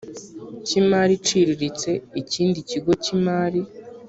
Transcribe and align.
cy 0.65 0.73
imari 0.81 1.11
iciriritse 1.19 1.89
ikindi 2.21 2.59
kigo 2.69 2.91
cy 3.03 3.09
imari 3.15 3.61